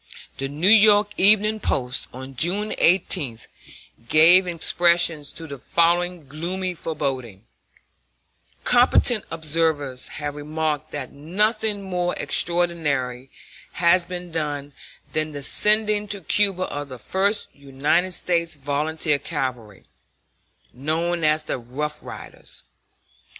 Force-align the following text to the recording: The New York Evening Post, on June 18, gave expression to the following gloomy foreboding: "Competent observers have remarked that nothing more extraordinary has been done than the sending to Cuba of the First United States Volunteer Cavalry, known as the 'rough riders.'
The 0.39 0.47
New 0.49 0.65
York 0.67 1.11
Evening 1.15 1.59
Post, 1.59 2.07
on 2.11 2.35
June 2.35 2.73
18, 2.79 3.37
gave 4.09 4.47
expression 4.47 5.23
to 5.23 5.45
the 5.45 5.59
following 5.59 6.27
gloomy 6.27 6.73
foreboding: 6.73 7.45
"Competent 8.63 9.25
observers 9.29 10.07
have 10.17 10.33
remarked 10.33 10.89
that 10.89 11.11
nothing 11.11 11.83
more 11.83 12.15
extraordinary 12.17 13.29
has 13.73 14.03
been 14.07 14.31
done 14.31 14.73
than 15.13 15.33
the 15.33 15.43
sending 15.43 16.07
to 16.07 16.21
Cuba 16.21 16.63
of 16.63 16.89
the 16.89 16.97
First 16.97 17.49
United 17.53 18.13
States 18.13 18.55
Volunteer 18.55 19.19
Cavalry, 19.19 19.85
known 20.73 21.23
as 21.23 21.43
the 21.43 21.59
'rough 21.59 22.01
riders.' 22.01 22.63